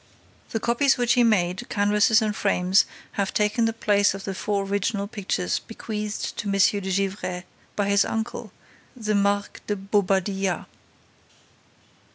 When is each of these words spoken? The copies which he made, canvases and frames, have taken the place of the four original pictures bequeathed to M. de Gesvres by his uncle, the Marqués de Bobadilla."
The 0.49 0.59
copies 0.59 0.97
which 0.97 1.13
he 1.13 1.21
made, 1.23 1.69
canvases 1.69 2.23
and 2.23 2.35
frames, 2.35 2.85
have 3.11 3.31
taken 3.31 3.65
the 3.65 3.71
place 3.71 4.15
of 4.15 4.23
the 4.23 4.33
four 4.33 4.63
original 4.63 5.05
pictures 5.07 5.59
bequeathed 5.59 6.35
to 6.37 6.47
M. 6.47 6.53
de 6.53 6.89
Gesvres 6.91 7.43
by 7.75 7.87
his 7.87 8.03
uncle, 8.03 8.51
the 8.95 9.13
Marqués 9.13 9.59
de 9.67 9.75
Bobadilla." 9.75 10.65